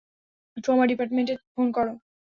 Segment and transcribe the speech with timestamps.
[0.57, 1.93] Trauma ডিপার্টমেন্টে phone করো।